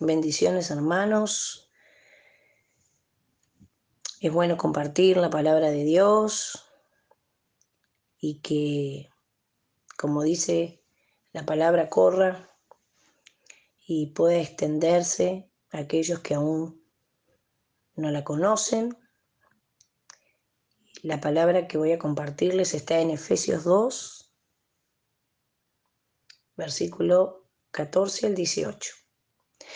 [0.00, 1.72] Bendiciones hermanos.
[4.20, 6.70] Es bueno compartir la palabra de Dios
[8.16, 9.10] y que,
[9.96, 10.84] como dice
[11.32, 12.56] la palabra, corra
[13.88, 16.80] y pueda extenderse a aquellos que aún
[17.96, 18.96] no la conocen.
[21.02, 24.32] La palabra que voy a compartirles está en Efesios 2,
[26.54, 29.07] versículo 14 al 18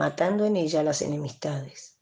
[0.00, 2.00] matando en ella las enemistades.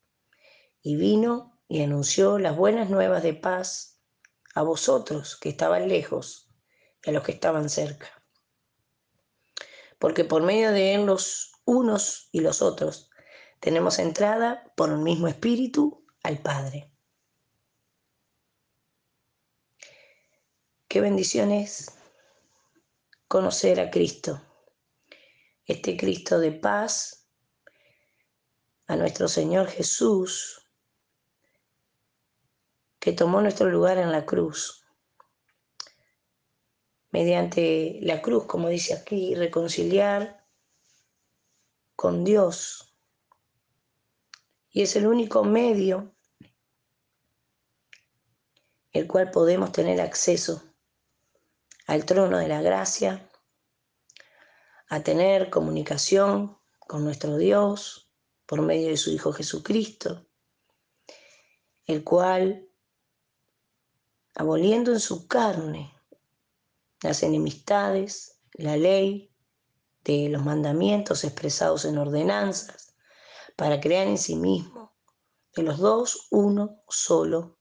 [0.83, 3.99] Y vino y anunció las buenas nuevas de paz
[4.55, 6.49] a vosotros que estaban lejos
[7.03, 8.07] y a los que estaban cerca.
[9.99, 13.11] Porque por medio de él los unos y los otros
[13.59, 16.93] tenemos entrada por el mismo espíritu al Padre.
[20.87, 21.91] Qué bendición es
[23.27, 24.41] conocer a Cristo,
[25.67, 27.18] este Cristo de paz
[28.89, 30.67] a nuestro Señor Jesús,
[32.99, 34.83] que tomó nuestro lugar en la cruz.
[37.11, 40.45] Mediante la cruz, como dice aquí, reconciliar
[41.95, 42.97] con Dios.
[44.71, 46.15] Y es el único medio
[48.93, 50.63] el cual podemos tener acceso
[51.87, 53.31] al trono de la gracia,
[54.89, 58.08] a tener comunicación con nuestro Dios,
[58.49, 60.27] por medio de su Hijo Jesucristo,
[61.85, 62.67] el cual,
[64.35, 65.95] aboliendo en su carne
[67.03, 69.31] las enemistades, la ley
[70.03, 72.95] de los mandamientos expresados en ordenanzas,
[73.55, 74.97] para crear en sí mismo
[75.55, 77.59] de los dos uno solo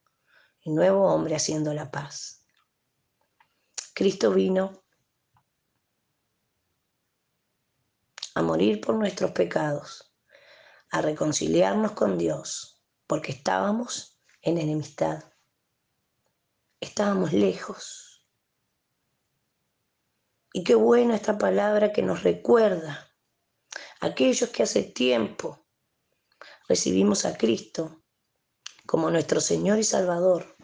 [0.62, 2.46] y nuevo hombre haciendo la paz.
[3.94, 4.86] Cristo vino
[8.36, 10.07] a morir por nuestros pecados
[10.92, 15.24] a reconciliarnos con Dios, porque estábamos en enemistad,
[16.80, 18.26] estábamos lejos.
[20.54, 23.08] Y qué buena esta palabra que nos recuerda
[24.00, 25.66] aquellos que hace tiempo
[26.68, 28.04] recibimos a Cristo
[28.86, 30.56] como nuestro Señor y Salvador.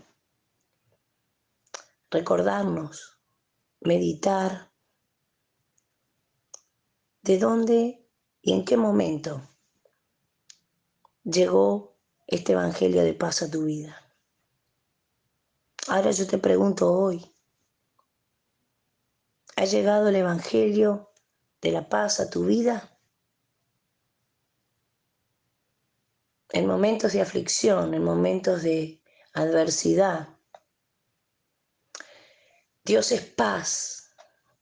[2.09, 3.19] Recordarnos,
[3.81, 4.71] meditar
[7.21, 8.09] de dónde
[8.41, 9.52] y en qué momento
[11.23, 11.95] llegó
[12.27, 13.99] este Evangelio de paz a tu vida.
[15.87, 17.33] Ahora yo te pregunto hoy,
[19.55, 21.11] ¿ha llegado el Evangelio
[21.61, 22.97] de la paz a tu vida?
[26.49, 29.01] En momentos de aflicción, en momentos de
[29.33, 30.29] adversidad.
[32.85, 34.13] Dios es paz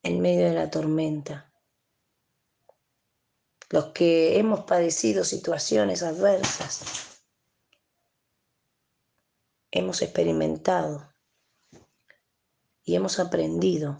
[0.03, 1.50] en medio de la tormenta
[3.71, 7.23] los que hemos padecido situaciones adversas,
[9.71, 11.13] hemos experimentado
[12.83, 13.97] y hemos aprendido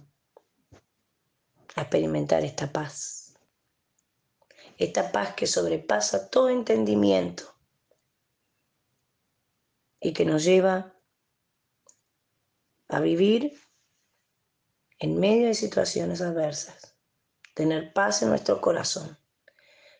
[1.75, 3.33] a experimentar esta paz.
[4.77, 7.55] Esta paz que sobrepasa todo entendimiento
[10.01, 10.99] y que nos lleva
[12.89, 13.57] a vivir
[14.99, 16.97] en medio de situaciones adversas,
[17.53, 19.20] tener paz en nuestro corazón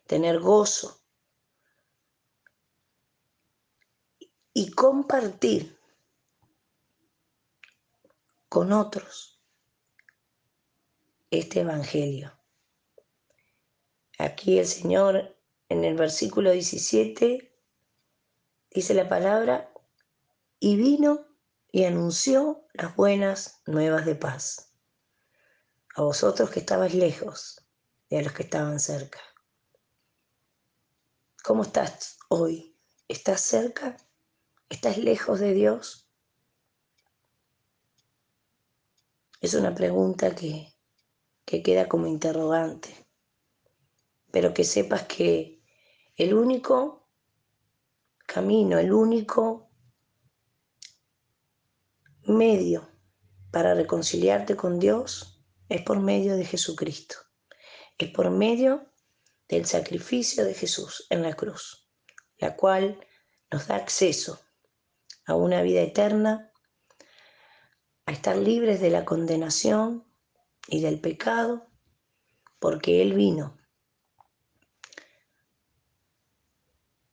[0.06, 1.02] tener gozo
[4.54, 5.80] y compartir
[8.50, 9.42] con otros
[11.30, 12.38] este Evangelio.
[14.18, 15.38] Aquí el Señor
[15.70, 17.58] en el versículo 17
[18.70, 19.74] dice la palabra,
[20.60, 21.26] y vino
[21.72, 24.74] y anunció las buenas nuevas de paz
[25.96, 27.66] a vosotros que estabais lejos
[28.10, 29.20] y a los que estaban cerca.
[31.44, 32.78] ¿Cómo estás hoy?
[33.08, 33.98] ¿Estás cerca?
[34.70, 36.08] ¿Estás lejos de Dios?
[39.40, 40.76] Es una pregunta que,
[41.44, 43.08] que queda como interrogante,
[44.30, 45.64] pero que sepas que
[46.16, 47.10] el único
[48.28, 49.72] camino, el único
[52.26, 52.88] medio
[53.50, 57.16] para reconciliarte con Dios es por medio de Jesucristo,
[57.98, 58.91] es por medio
[59.52, 61.88] del sacrificio de Jesús en la cruz,
[62.38, 63.06] la cual
[63.52, 64.40] nos da acceso
[65.26, 66.52] a una vida eterna,
[68.06, 70.06] a estar libres de la condenación
[70.68, 71.68] y del pecado,
[72.60, 73.58] porque Él vino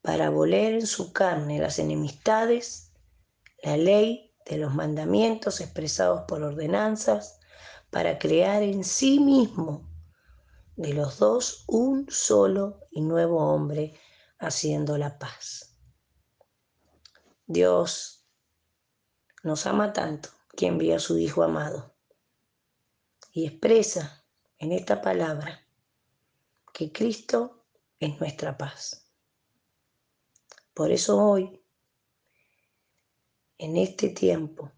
[0.00, 2.92] para aboler en su carne las enemistades,
[3.62, 7.40] la ley de los mandamientos expresados por ordenanzas,
[7.90, 9.88] para crear en sí mismo
[10.78, 13.98] de los dos un solo y nuevo hombre
[14.38, 15.76] haciendo la paz.
[17.48, 18.24] Dios
[19.42, 21.96] nos ama tanto que envía a su Hijo amado
[23.32, 24.24] y expresa
[24.58, 25.66] en esta palabra
[26.72, 27.64] que Cristo
[27.98, 29.10] es nuestra paz.
[30.74, 31.60] Por eso hoy,
[33.58, 34.70] en este tiempo,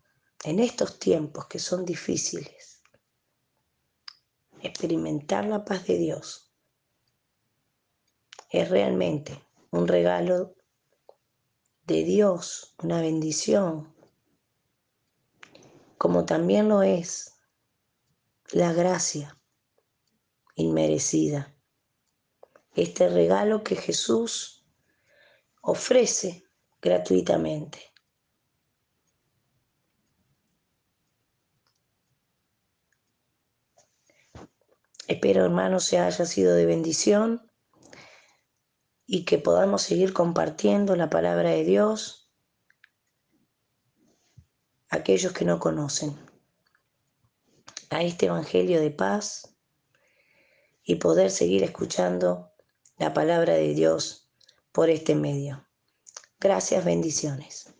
[0.44, 2.70] en estos tiempos que son difíciles,
[4.62, 6.51] experimentar la paz de Dios
[8.51, 10.57] es realmente un regalo
[11.85, 13.95] de Dios, una bendición,
[15.99, 17.37] como también lo es
[18.53, 19.39] la gracia
[20.57, 21.55] inmerecida.
[22.75, 24.65] Este regalo que Jesús
[25.62, 26.45] ofrece
[26.81, 27.81] gratuitamente.
[35.11, 37.51] Espero, hermanos, se haya sido de bendición
[39.07, 42.31] y que podamos seguir compartiendo la palabra de Dios
[44.89, 46.17] a aquellos que no conocen
[47.91, 49.57] a este Evangelio de paz
[50.85, 52.53] y poder seguir escuchando
[52.97, 54.31] la palabra de Dios
[54.71, 55.67] por este medio.
[56.39, 57.75] Gracias, bendiciones.